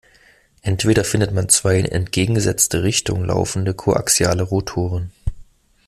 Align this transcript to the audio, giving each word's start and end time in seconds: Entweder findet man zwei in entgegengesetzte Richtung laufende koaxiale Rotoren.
Entweder 0.63 1.03
findet 1.03 1.31
man 1.31 1.47
zwei 1.47 1.77
in 1.77 1.85
entgegengesetzte 1.85 2.81
Richtung 2.81 3.23
laufende 3.23 3.75
koaxiale 3.75 4.41
Rotoren. 4.41 5.11